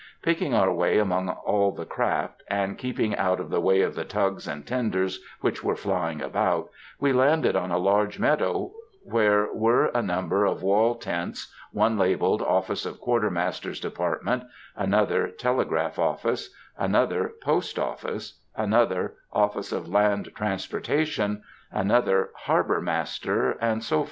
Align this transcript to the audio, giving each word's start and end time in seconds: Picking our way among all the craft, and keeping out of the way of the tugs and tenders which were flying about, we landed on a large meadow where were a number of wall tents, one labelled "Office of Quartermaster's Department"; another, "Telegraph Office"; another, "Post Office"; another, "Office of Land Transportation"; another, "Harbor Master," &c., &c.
Picking 0.23 0.51
our 0.55 0.73
way 0.73 0.97
among 0.97 1.29
all 1.29 1.71
the 1.71 1.85
craft, 1.85 2.41
and 2.47 2.75
keeping 2.75 3.15
out 3.17 3.39
of 3.39 3.51
the 3.51 3.61
way 3.61 3.81
of 3.83 3.93
the 3.93 4.03
tugs 4.03 4.47
and 4.47 4.65
tenders 4.65 5.19
which 5.41 5.63
were 5.63 5.75
flying 5.75 6.23
about, 6.23 6.71
we 6.99 7.13
landed 7.13 7.55
on 7.55 7.69
a 7.69 7.77
large 7.77 8.17
meadow 8.17 8.71
where 9.03 9.53
were 9.53 9.91
a 9.93 10.01
number 10.01 10.43
of 10.43 10.63
wall 10.63 10.95
tents, 10.95 11.53
one 11.71 11.99
labelled 11.99 12.41
"Office 12.41 12.83
of 12.87 12.99
Quartermaster's 12.99 13.79
Department"; 13.79 14.41
another, 14.75 15.27
"Telegraph 15.27 15.99
Office"; 15.99 16.49
another, 16.79 17.33
"Post 17.39 17.77
Office"; 17.77 18.39
another, 18.55 19.17
"Office 19.31 19.71
of 19.71 19.87
Land 19.87 20.31
Transportation"; 20.35 21.43
another, 21.71 22.31
"Harbor 22.33 22.81
Master," 22.81 23.55
&c., 23.61 23.81
&c. 23.87 23.95